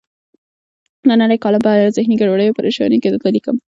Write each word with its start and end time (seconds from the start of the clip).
نننۍ 1.07 1.37
کالم 1.43 1.61
په 1.65 1.71
ذهني 1.95 2.15
ګډوډۍ 2.19 2.45
او 2.47 2.57
پریشانۍ 2.59 2.97
کې 3.01 3.09
درته 3.11 3.27
لیکم. 3.35 3.55